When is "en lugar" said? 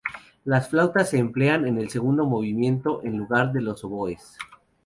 3.03-3.53